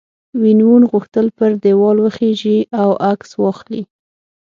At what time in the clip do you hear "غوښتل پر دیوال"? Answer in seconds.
0.91-1.97